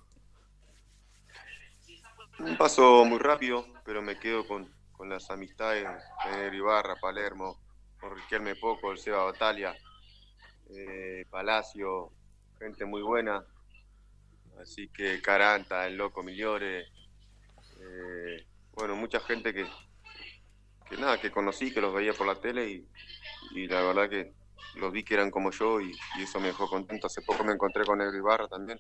Un 2.40 2.56
paso 2.58 3.04
muy 3.06 3.18
rápido, 3.18 3.66
pero 3.84 4.02
me 4.02 4.20
quedo 4.20 4.48
con, 4.48 4.72
con 4.92 5.10
las 5.10 5.30
amistades 5.32 5.88
de 6.32 6.56
Ibarra, 6.56 6.96
Palermo, 7.02 7.60
con 8.00 8.16
Riquelme 8.16 8.56
Poco, 8.56 8.92
el 8.92 9.00
Seba 9.00 9.24
Batalia, 9.24 9.76
eh, 10.70 11.26
Palacio, 11.30 12.12
gente 12.60 12.86
muy 12.86 13.02
buena. 13.02 13.44
Así 14.62 14.88
que 14.90 15.22
Caranta, 15.22 15.86
el 15.86 15.98
Loco 15.98 16.24
Migliore, 16.24 16.82
eh, 16.82 18.46
bueno, 18.74 18.96
mucha 18.96 19.20
gente 19.20 19.54
que, 19.54 19.68
que 20.90 20.98
nada, 20.98 21.20
que 21.20 21.32
conocí, 21.32 21.74
que 21.74 21.82
los 21.82 21.94
veía 21.94 22.14
por 22.14 22.28
la 22.28 22.40
tele 22.40 22.70
y, 22.70 22.88
y 23.52 23.68
la 23.68 23.82
verdad 23.82 24.10
que 24.10 24.34
los 24.76 24.92
vi 24.92 25.04
que 25.04 25.14
eran 25.14 25.32
como 25.32 25.52
yo 25.52 25.82
y, 25.82 25.92
y, 26.18 26.24
eso 26.24 26.40
me 26.40 26.48
dejó 26.48 26.70
contento. 26.70 27.08
Hace 27.08 27.22
poco 27.22 27.44
me 27.44 27.54
encontré 27.54 27.86
con 27.86 27.98
Negro 27.98 28.18
Ibarra 28.18 28.48
también. 28.48 28.80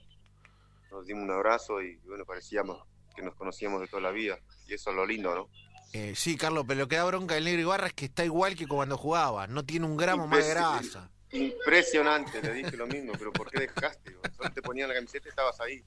Nos 0.91 1.05
dimos 1.05 1.23
un 1.23 1.31
abrazo 1.31 1.81
y 1.81 1.97
bueno, 2.05 2.25
parecíamos 2.25 2.81
que 3.15 3.21
nos 3.21 3.35
conocíamos 3.35 3.81
de 3.81 3.87
toda 3.87 4.01
la 4.01 4.11
vida. 4.11 4.39
Y 4.67 4.73
eso 4.73 4.89
es 4.89 4.95
lo 4.95 5.05
lindo, 5.05 5.33
¿no? 5.33 5.49
Eh, 5.93 6.13
sí, 6.15 6.35
Carlos, 6.35 6.65
pero 6.67 6.81
lo 6.81 6.87
que 6.87 6.97
da 6.97 7.05
bronca 7.05 7.35
del 7.35 7.45
Negro 7.45 7.61
Ibarra 7.61 7.87
es 7.87 7.93
que 7.93 8.05
está 8.05 8.25
igual 8.25 8.55
que 8.55 8.67
cuando 8.67 8.97
jugaba. 8.97 9.47
No 9.47 9.63
tiene 9.65 9.85
un 9.85 9.95
gramo 9.95 10.27
más 10.27 10.45
de 10.45 10.49
grasa. 10.49 11.09
Impresionante, 11.35 12.41
le 12.41 12.53
dije 12.53 12.77
lo 12.77 12.87
mismo, 12.87 13.13
pero 13.17 13.31
¿por 13.33 13.49
qué 13.49 13.61
dejaste? 13.61 14.15
Solo 14.35 14.49
te 14.51 14.61
ponían 14.61 14.87
la 14.87 14.95
camiseta 14.95 15.27
y 15.27 15.29
estabas 15.29 15.59
ahí. 15.59 15.83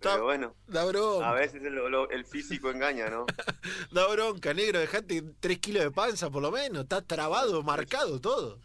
Pero 0.00 0.24
bueno, 0.24 0.54
da 0.66 0.84
bronca. 0.84 1.30
a 1.30 1.32
veces 1.32 1.62
el, 1.62 1.78
el 2.10 2.24
físico 2.26 2.70
engaña, 2.70 3.08
¿no? 3.08 3.24
da 3.90 4.06
bronca, 4.08 4.52
negro, 4.52 4.78
dejate 4.78 5.22
tres 5.40 5.58
kilos 5.58 5.82
de 5.82 5.90
panza 5.90 6.30
por 6.30 6.42
lo 6.42 6.50
menos, 6.50 6.82
está 6.82 7.00
trabado, 7.00 7.62
marcado 7.62 8.20
todo. 8.20 8.58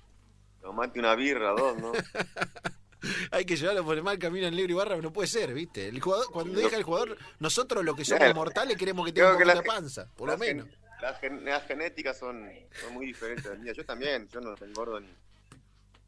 Tomate 0.62 1.00
una 1.00 1.16
birra, 1.16 1.52
dos, 1.52 1.78
¿no? 1.78 1.94
Hay 3.32 3.46
que 3.46 3.56
llevarlo 3.56 3.86
por 3.86 3.96
el 3.96 4.04
mal 4.04 4.20
camino 4.20 4.48
al 4.48 4.56
negro 4.56 4.74
y 4.74 4.76
barra, 4.76 4.98
no 4.98 5.14
puede 5.14 5.30
ser, 5.30 5.54
¿viste? 5.54 5.88
El 5.88 6.02
jugador, 6.02 6.30
cuando 6.32 6.60
deja 6.60 6.76
el 6.76 6.84
jugador, 6.84 7.18
nosotros 7.40 7.86
los 7.86 7.96
que 7.96 8.04
somos 8.04 8.36
mortales 8.36 8.76
queremos 8.76 9.06
que 9.06 9.14
tenga 9.14 9.32
un 9.32 9.38
poquito 9.38 9.56
de 9.56 9.64
panza, 9.64 10.10
por 10.18 10.30
lo 10.30 10.38
menos. 10.38 10.68
Las, 11.02 11.24
las, 11.24 11.66
genéticas 11.66 12.20
son, 12.20 12.46
son 12.82 12.94
muy 12.94 13.06
diferentes 13.06 13.58
mías. 13.60 13.78
Yo 13.78 13.86
también, 13.86 14.28
yo 14.28 14.42
no 14.42 14.54
engordo 14.62 15.00
ni 15.00 15.08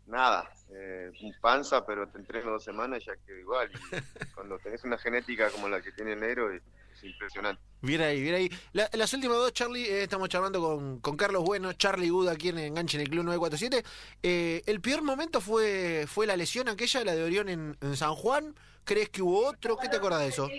nada. 0.07 0.51
Eh, 0.73 1.11
un 1.21 1.33
panza, 1.41 1.85
pero 1.85 2.07
te 2.07 2.17
entreno 2.17 2.51
dos 2.51 2.63
semanas 2.63 3.01
y 3.01 3.05
ya 3.05 3.15
quedo 3.25 3.37
igual. 3.37 3.71
Y 3.71 4.25
cuando 4.35 4.57
tenés 4.59 4.83
una 4.83 4.97
genética 4.97 5.49
como 5.49 5.67
la 5.67 5.81
que 5.81 5.91
tiene 5.91 6.13
el 6.13 6.19
negro, 6.19 6.51
es, 6.51 6.61
es 6.95 7.03
impresionante. 7.03 7.61
Bien 7.81 8.01
ahí, 8.01 8.21
bien 8.21 8.35
ahí. 8.35 8.49
La, 8.73 8.89
las 8.93 9.11
últimas 9.13 9.37
dos, 9.37 9.53
Charlie, 9.53 9.85
eh, 9.85 10.03
estamos 10.03 10.29
charlando 10.29 10.61
con, 10.61 10.99
con, 10.99 11.17
Carlos 11.17 11.43
Bueno, 11.43 11.73
Charlie 11.73 12.09
Good 12.09 12.27
aquí 12.27 12.49
en 12.49 12.59
Enganche 12.59 12.97
en 12.97 13.01
el 13.01 13.09
Club 13.09 13.23
947. 13.25 13.83
Eh, 14.21 14.61
el 14.65 14.81
peor 14.81 15.01
momento 15.01 15.41
fue, 15.41 16.05
fue 16.07 16.27
la 16.27 16.37
lesión 16.37 16.69
aquella, 16.69 17.03
la 17.03 17.15
de 17.15 17.23
Orión 17.23 17.49
en, 17.49 17.77
en, 17.81 17.97
San 17.97 18.13
Juan. 18.15 18.55
¿Crees 18.83 19.09
que 19.09 19.21
hubo 19.21 19.47
otro? 19.47 19.77
¿Qué 19.77 19.89
te 19.89 19.97
acuerdas 19.97 20.21
de 20.21 20.27
eso? 20.27 20.49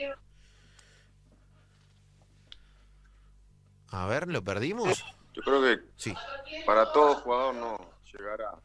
A 3.93 4.07
ver, 4.07 4.27
¿lo 4.29 4.43
perdimos? 4.43 5.05
Yo 5.35 5.43
creo 5.43 5.63
que 5.63 5.83
sí. 5.97 6.15
para 6.67 6.93
todo 6.93 7.15
jugador 7.17 7.55
no 7.55 7.93
llegar 8.13 8.43
a. 8.43 8.59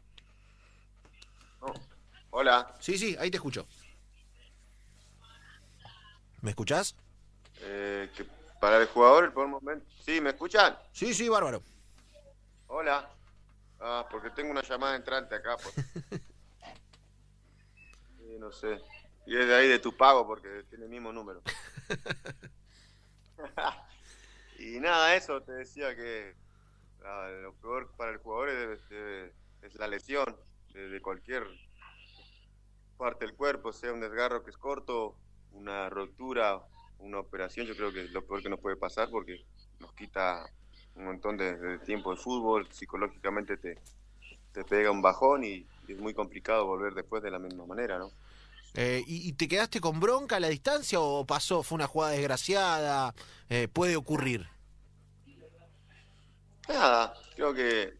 Hola. 2.40 2.72
Sí, 2.78 2.96
sí, 2.96 3.16
ahí 3.18 3.32
te 3.32 3.36
escucho. 3.36 3.66
¿Me 6.40 6.50
escuchás? 6.50 6.94
Eh, 7.62 8.08
que 8.16 8.24
para 8.60 8.80
el 8.80 8.86
jugador 8.86 9.24
el 9.24 9.32
peor 9.32 9.48
momento. 9.48 9.84
¿Sí, 10.04 10.20
me 10.20 10.30
escuchan? 10.30 10.78
Sí, 10.92 11.12
sí, 11.14 11.28
bárbaro. 11.28 11.64
Hola. 12.68 13.10
Ah, 13.80 14.06
porque 14.08 14.30
tengo 14.30 14.52
una 14.52 14.62
llamada 14.62 14.94
entrante 14.94 15.34
acá. 15.34 15.56
Sí, 18.18 18.36
no 18.38 18.52
sé. 18.52 18.80
Y 19.26 19.36
es 19.36 19.48
de 19.48 19.56
ahí 19.56 19.66
de 19.66 19.80
tu 19.80 19.96
pago 19.96 20.24
porque 20.24 20.62
tiene 20.68 20.84
el 20.84 20.90
mismo 20.90 21.12
número. 21.12 21.42
y 24.60 24.78
nada, 24.78 25.16
eso 25.16 25.42
te 25.42 25.50
decía 25.50 25.96
que 25.96 26.36
lo 27.42 27.52
peor 27.54 27.90
para 27.96 28.12
el 28.12 28.18
jugador 28.18 28.50
es, 28.50 28.80
es, 28.92 29.32
es 29.62 29.74
la 29.74 29.88
lesión 29.88 30.36
de, 30.72 30.88
de, 30.88 31.00
cualquier 31.00 31.48
parte 32.98 33.24
del 33.24 33.34
cuerpo, 33.34 33.72
sea 33.72 33.92
un 33.92 34.00
desgarro 34.00 34.44
que 34.44 34.50
es 34.50 34.58
corto, 34.58 35.14
una 35.52 35.88
ruptura, 35.88 36.60
una 36.98 37.20
operación, 37.20 37.66
yo 37.66 37.76
creo 37.76 37.92
que 37.92 38.04
es 38.04 38.10
lo 38.10 38.26
peor 38.26 38.42
que 38.42 38.50
nos 38.50 38.60
puede 38.60 38.76
pasar 38.76 39.08
porque 39.10 39.44
nos 39.80 39.92
quita 39.94 40.44
un 40.96 41.04
montón 41.04 41.36
de, 41.36 41.56
de 41.56 41.78
tiempo 41.78 42.10
de 42.14 42.20
fútbol, 42.20 42.66
psicológicamente 42.70 43.56
te, 43.56 43.78
te 44.52 44.64
pega 44.64 44.90
un 44.90 45.00
bajón 45.00 45.44
y, 45.44 45.66
y, 45.86 45.92
es 45.92 45.98
muy 45.98 46.12
complicado 46.12 46.66
volver 46.66 46.92
después 46.94 47.22
de 47.22 47.30
la 47.30 47.38
misma 47.38 47.64
manera, 47.66 47.98
¿no? 47.98 48.10
Eh, 48.74 49.02
¿y, 49.06 49.28
¿y, 49.28 49.32
te 49.32 49.48
quedaste 49.48 49.80
con 49.80 49.98
bronca 49.98 50.36
a 50.36 50.40
la 50.40 50.48
distancia 50.48 51.00
o 51.00 51.24
pasó, 51.24 51.62
fue 51.62 51.76
una 51.76 51.86
jugada 51.86 52.12
desgraciada? 52.12 53.14
Eh, 53.48 53.68
¿Puede 53.72 53.96
ocurrir? 53.96 54.46
Nada, 56.68 57.14
creo 57.34 57.54
que, 57.54 57.94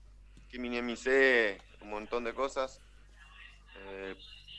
que 0.48 0.58
minimicé 0.58 1.58
un 1.80 1.90
montón 1.90 2.24
de 2.24 2.34
cosas, 2.34 2.80
eh, 3.76 4.14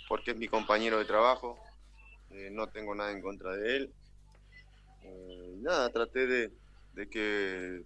porque 0.10 0.32
es 0.32 0.38
mi 0.38 0.48
compañero 0.48 0.98
de 0.98 1.06
trabajo, 1.06 1.58
eh, 2.32 2.50
no 2.51 2.68
tengo 2.68 2.96
nada 2.96 3.12
en 3.12 3.22
contra 3.22 3.56
de 3.56 3.78
él. 3.78 3.94
Eh, 5.04 5.54
nada, 5.60 5.89
traté 5.92 6.25
de, 6.25 6.51
de, 6.94 7.10
que 7.10 7.84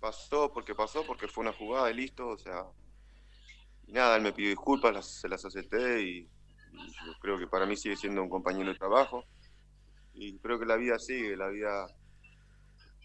pasó 0.00 0.50
porque 0.52 0.74
pasó, 0.74 1.04
porque 1.06 1.28
fue 1.28 1.42
una 1.42 1.52
jugada 1.52 1.90
y 1.90 1.94
listo, 1.94 2.26
o 2.26 2.38
sea, 2.38 2.64
nada, 3.86 4.16
él 4.16 4.22
me 4.22 4.32
pidió 4.32 4.48
disculpas, 4.48 5.06
se 5.06 5.28
las 5.28 5.44
acepté 5.44 6.02
y, 6.02 6.18
y, 6.72 6.92
yo 7.06 7.12
creo 7.20 7.38
que 7.38 7.46
para 7.46 7.66
mí 7.66 7.76
sigue 7.76 7.96
siendo 7.96 8.22
un 8.22 8.30
compañero 8.30 8.72
de 8.72 8.78
trabajo. 8.78 9.24
Y 10.14 10.38
creo 10.38 10.58
que 10.58 10.66
la 10.66 10.76
vida 10.76 10.98
sigue, 10.98 11.36
la 11.36 11.48
vida 11.48 11.86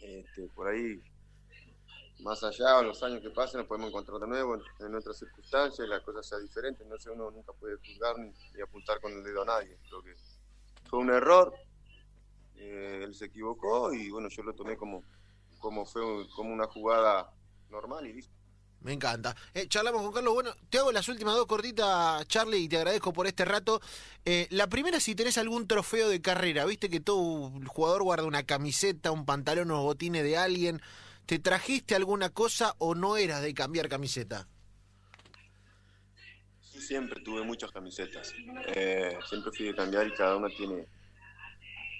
este, 0.01 0.47
por 0.55 0.69
ahí 0.69 0.99
más 2.23 2.43
allá, 2.43 2.79
en 2.79 2.87
los 2.87 3.03
años 3.03 3.21
que 3.21 3.29
pasen, 3.29 3.59
nos 3.59 3.67
podemos 3.67 3.89
encontrar 3.89 4.19
de 4.19 4.27
nuevo 4.27 4.55
en, 4.55 4.61
en 4.85 4.95
otras 4.95 5.17
circunstancias, 5.17 5.87
la 5.87 6.01
cosa 6.01 6.23
sea 6.23 6.39
diferente, 6.39 6.83
entonces 6.83 7.11
uno 7.13 7.29
nunca 7.31 7.53
puede 7.53 7.77
juzgar 7.77 8.17
ni, 8.17 8.31
ni, 8.53 8.61
apuntar 8.61 8.99
con 9.01 9.11
el 9.13 9.23
dedo 9.23 9.41
a 9.43 9.45
nadie. 9.45 9.77
Creo 9.87 10.01
que 10.01 10.15
fue 10.89 10.99
un 10.99 11.09
error, 11.09 11.53
eh, 12.55 13.01
él 13.03 13.13
se 13.13 13.25
equivocó 13.25 13.93
y 13.93 14.09
bueno, 14.09 14.29
yo 14.29 14.43
lo 14.43 14.53
tomé 14.53 14.77
como, 14.77 15.03
como, 15.59 15.85
fue, 15.85 16.01
como 16.35 16.53
una 16.53 16.67
jugada 16.67 17.31
normal 17.69 18.07
y 18.07 18.13
listo. 18.13 18.33
Me 18.83 18.91
encanta. 18.91 19.33
Eh, 19.53 19.67
charlamos 19.67 20.01
con 20.01 20.11
Carlos. 20.11 20.33
Bueno, 20.33 20.53
te 20.69 20.77
hago 20.77 20.91
las 20.91 21.07
últimas 21.07 21.35
dos 21.35 21.45
cortitas, 21.45 22.27
Charlie, 22.27 22.57
y 22.57 22.67
te 22.67 22.77
agradezco 22.77 23.13
por 23.13 23.27
este 23.27 23.45
rato. 23.45 23.81
Eh, 24.25 24.47
la 24.49 24.67
primera, 24.67 24.99
si 24.99 25.15
tenés 25.15 25.37
algún 25.37 25.67
trofeo 25.67 26.09
de 26.09 26.21
carrera. 26.21 26.65
Viste 26.65 26.89
que 26.89 26.99
todo 26.99 27.49
jugador 27.67 28.03
guarda 28.03 28.25
una 28.25 28.43
camiseta, 28.43 29.11
un 29.11 29.25
pantalón 29.25 29.71
o 29.71 29.83
botines 29.83 30.23
de 30.23 30.37
alguien. 30.37 30.81
¿Te 31.25 31.39
trajiste 31.39 31.95
alguna 31.95 32.31
cosa 32.31 32.75
o 32.79 32.95
no 32.95 33.15
eras 33.15 33.41
de 33.41 33.53
cambiar 33.53 33.87
camiseta? 33.87 34.47
Siempre 36.59 37.21
tuve 37.21 37.43
muchas 37.43 37.71
camisetas. 37.71 38.33
Eh, 38.75 39.17
siempre 39.29 39.51
fui 39.55 39.67
de 39.67 39.75
cambiar 39.75 40.05
y 40.05 40.13
cada 40.13 40.35
una 40.35 40.49
tiene, 40.49 40.85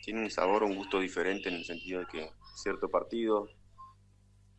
tiene 0.04 0.24
un 0.24 0.30
sabor, 0.30 0.64
un 0.64 0.76
gusto 0.76 1.00
diferente 1.00 1.48
en 1.48 1.56
el 1.56 1.64
sentido 1.64 2.02
de 2.02 2.08
que 2.08 2.30
cierto 2.54 2.90
partido, 2.90 3.48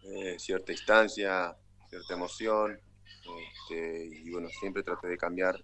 eh, 0.02 0.38
cierta 0.38 0.73
instancia, 0.73 1.54
cierta 1.90 2.14
emoción. 2.14 2.80
Este, 3.12 4.09
y 4.25 4.30
bueno, 4.30 4.49
siempre 4.49 4.83
traté 4.83 5.09
de 5.09 5.18
cambiar 5.18 5.62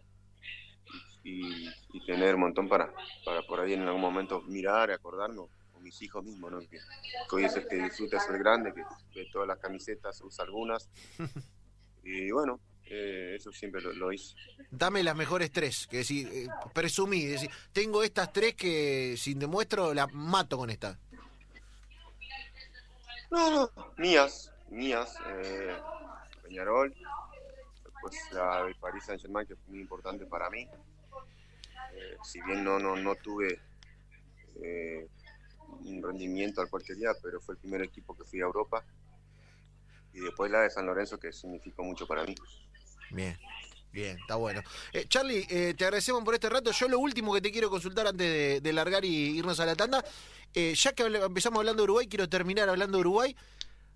y, 1.25 1.69
y, 1.93 2.05
tener 2.07 2.35
un 2.35 2.43
montón 2.43 2.69
para, 2.69 2.93
para 3.25 3.43
por 3.43 3.61
ahí 3.61 3.75
en 3.75 3.83
algún 3.83 4.01
momento 4.01 4.43
mirar, 4.43 4.91
acordarnos 4.91 5.51
mis 5.81 6.01
hijos 6.03 6.25
mismos, 6.25 6.53
¿no? 6.53 6.61
Que, 6.61 6.69
que, 6.69 7.37
hoy 7.37 7.45
es 7.45 7.57
el 7.57 7.67
que 7.67 7.77
disfruta 7.77 8.21
ser 8.21 8.39
grande, 8.39 8.73
que 8.73 8.85
ve 9.15 9.29
todas 9.33 9.49
las 9.49 9.59
camisetas, 9.59 10.21
usa 10.23 10.45
algunas. 10.45 10.89
Y 12.03 12.31
bueno, 12.31 12.59
eh, 12.87 13.35
eso 13.37 13.53
siempre 13.53 13.81
lo, 13.81 13.93
lo, 13.93 14.13
hice. 14.13 14.35
Dame 14.71 15.03
las 15.03 15.15
mejores 15.15 15.51
tres, 15.53 15.87
que 15.87 16.03
si 16.03 16.23
eh, 16.23 16.49
presumí, 16.73 17.25
decir, 17.25 17.51
tengo 17.73 18.03
estas 18.03 18.33
tres 18.33 18.55
que 18.55 19.17
si 19.17 19.35
demuestro 19.35 19.95
las 19.95 20.13
mato 20.13 20.57
con 20.57 20.71
esta. 20.71 20.99
No, 23.31 23.51
no, 23.51 23.71
mías, 23.97 24.51
mías, 24.71 25.15
eh, 25.29 25.77
Peñarol, 26.43 26.93
después 27.85 28.17
la 28.33 28.65
de 28.65 28.75
Paris 28.75 29.05
Saint 29.05 29.23
Germain, 29.23 29.47
que 29.47 29.55
fue 29.55 29.75
muy 29.75 29.81
importante 29.83 30.27
para 30.27 30.51
mí. 30.51 30.67
Eh, 31.93 32.17
si 32.25 32.41
bien 32.43 32.65
no, 32.65 32.79
no, 32.79 32.97
no 32.97 33.15
tuve 33.17 33.61
un 35.85 36.03
rendimiento 36.03 36.61
al 36.61 36.69
quería, 36.83 37.11
pero 37.23 37.41
fue 37.41 37.55
el 37.55 37.61
primer 37.61 37.83
equipo 37.83 38.17
que 38.17 38.25
fui 38.25 38.41
a 38.41 38.45
Europa. 38.45 38.85
Y 40.13 40.21
después 40.21 40.51
la 40.51 40.63
de 40.63 40.71
San 40.71 40.87
Lorenzo, 40.87 41.19
que 41.19 41.33
significó 41.33 41.85
mucho 41.85 42.07
para 42.07 42.25
mí. 42.25 42.35
Bien. 43.11 43.39
Bien, 43.93 44.17
está 44.19 44.37
bueno. 44.37 44.63
Eh, 44.93 45.07
Charlie, 45.09 45.47
eh, 45.51 45.75
te 45.77 45.85
agradecemos 45.85 46.23
por 46.23 46.35
este 46.35 46.49
rato. 46.49 46.71
Yo 46.71 46.89
lo 46.89 46.99
último 47.01 47.35
que 47.35 47.41
te 47.41 47.51
quiero 47.51 47.71
consultar 47.71 48.07
antes 48.07 48.63
de, 48.63 48.73
largar 48.73 49.05
y 49.05 49.37
irnos 49.37 49.59
a 49.59 49.67
la 49.67 49.75
tanda, 49.75 50.05
eh, 50.55 50.75
ya 50.77 50.93
que 50.93 51.03
empezamos 51.03 51.59
hablando 51.59 51.83
de 51.83 51.85
Uruguay, 51.85 52.07
quiero 52.07 52.29
terminar 52.29 52.69
hablando 52.69 52.99
de 52.99 53.01
Uruguay. 53.01 53.37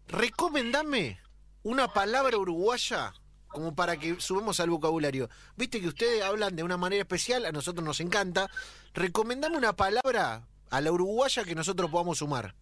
Recomendame 0.08 1.20
una 1.62 1.88
palabra 1.88 2.36
uruguaya 2.36 3.14
como 3.48 3.74
para 3.74 3.96
que 3.96 4.20
subamos 4.20 4.58
al 4.58 4.68
vocabulario. 4.68 5.30
Viste 5.56 5.80
que 5.80 5.86
ustedes 5.86 6.22
hablan 6.24 6.56
de 6.56 6.64
una 6.64 6.76
manera 6.76 7.02
especial, 7.02 7.46
a 7.46 7.52
nosotros 7.52 7.84
nos 7.84 8.00
encanta. 8.00 8.50
Recomendame 8.94 9.56
una 9.56 9.74
palabra 9.74 10.48
a 10.70 10.80
la 10.80 10.92
uruguaya 10.92 11.44
que 11.44 11.54
nosotros 11.54 11.90
podamos 11.90 12.18
sumar. 12.18 12.54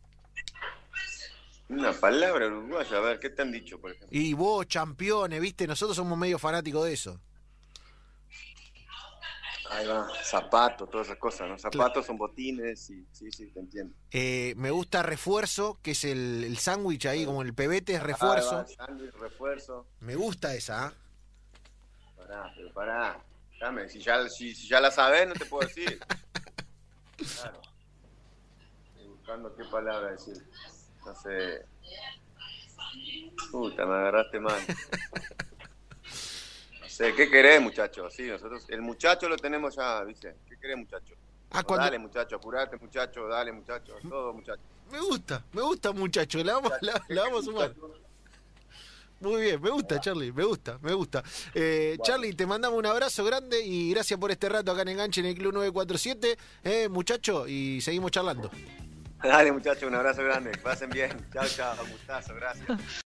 Una 1.69 1.93
palabra 1.93 2.47
uruguaya, 2.49 2.99
a 2.99 3.01
ver, 3.01 3.19
¿qué 3.19 3.31
te 3.31 3.43
han 3.43 3.51
dicho, 3.51 3.81
por 3.81 3.93
ejemplo? 3.93 4.09
Y 4.11 4.35
vos, 4.35 4.67
campeones, 4.67 5.41
viste, 5.41 5.67
nosotros 5.67 5.97
somos 5.97 6.19
medio 6.19 6.39
fanáticos 6.39 6.85
de 6.85 6.93
eso. 6.93 7.21
Ahí 9.71 9.87
va, 9.87 10.07
zapatos, 10.23 10.91
todas 10.91 11.07
esas 11.07 11.19
cosas, 11.19 11.49
¿no? 11.49 11.59
Zapatos 11.59 12.05
son 12.05 12.19
botines, 12.19 12.91
y, 12.91 13.07
sí, 13.11 13.31
sí, 13.31 13.47
te 13.47 13.61
entiendo. 13.61 13.95
Eh, 14.11 14.53
me 14.59 14.71
gusta 14.71 15.03
refuerzo, 15.03 15.79
que 15.81 15.93
es 15.93 16.05
el, 16.05 16.45
el 16.45 16.59
sándwich 16.59 17.07
ahí, 17.07 17.25
como 17.25 17.41
el 17.41 17.55
pebete 17.55 17.95
es 17.95 18.03
refuerzo. 18.03 18.67
Sándwich, 18.67 19.15
refuerzo. 19.15 19.87
Me 20.01 20.15
gusta 20.15 20.55
esa, 20.55 20.89
¿ah? 20.89 20.95
Pará, 22.19 22.53
pero 22.55 22.71
pará. 22.75 23.25
Dame, 23.59 23.89
si 23.89 24.01
ya, 24.01 24.29
si, 24.29 24.55
si 24.55 24.69
ya 24.69 24.79
la 24.79 24.91
sabes, 24.91 25.27
no 25.27 25.35
te 25.35 25.47
puedo 25.47 25.67
decir. 25.67 25.99
Claro. 27.17 27.63
Buscando 29.33 29.55
qué 29.57 29.65
palabra 29.65 30.11
decir. 30.13 30.35
No 31.07 31.15
sé. 31.17 31.65
Puta, 33.51 33.87
me 33.87 33.95
agarraste 33.95 34.41
mal. 34.41 34.61
No 36.81 36.89
sé, 36.89 37.15
¿qué 37.15 37.31
querés, 37.31 37.59
muchacho? 37.63 38.11
Sí, 38.11 38.25
nosotros, 38.25 38.67
el 38.69 38.83
muchacho 38.83 39.27
lo 39.27 39.39
tenemos 39.39 39.75
ya, 39.75 40.05
dice. 40.05 40.37
¿Qué 40.47 40.59
querés, 40.59 40.77
muchacho? 40.77 41.15
Ah, 41.51 41.63
cuando- 41.63 41.85
Dale, 41.87 41.99
muchacho, 41.99 42.37
apurate, 42.37 42.77
muchacho, 42.77 43.27
dale, 43.29 43.51
muchacho, 43.51 43.95
todo, 44.07 44.35
muchacho. 44.35 44.61
Me 44.91 45.01
gusta, 45.01 45.43
me 45.55 45.63
gusta, 45.63 45.93
muchacho. 45.93 46.45
La 46.45 46.53
vamos, 46.55 46.73
la, 46.83 47.03
la 47.09 47.23
vamos 47.23 47.41
a 47.41 47.45
sumar. 47.47 47.75
Muy 49.21 49.41
bien, 49.41 49.63
me 49.63 49.71
gusta, 49.71 49.99
Charlie, 50.01 50.33
me 50.33 50.45
gusta, 50.45 50.79
me 50.83 50.93
gusta. 50.93 51.23
Eh, 51.55 51.97
Charlie, 52.03 52.35
te 52.35 52.45
mandamos 52.45 52.79
un 52.79 52.85
abrazo 52.85 53.25
grande 53.25 53.65
y 53.65 53.91
gracias 53.93 54.21
por 54.21 54.31
este 54.31 54.51
rato 54.51 54.71
acá 54.73 54.83
en 54.83 54.89
Enganche 54.89 55.21
en 55.21 55.27
el 55.29 55.35
Club 55.35 55.55
947. 55.55 56.37
Eh, 56.63 56.89
muchacho, 56.91 57.49
y 57.49 57.81
seguimos 57.81 58.11
charlando. 58.11 58.51
Dale, 59.23 59.53
muchacho, 59.53 59.87
un 59.87 59.95
abrazo 59.95 60.23
grande. 60.23 60.53
Pasen 60.59 60.91
bien. 60.91 61.11
Chao, 61.33 61.47
chao, 61.47 61.77
gustazo, 61.87 62.35
gracias. 62.35 62.67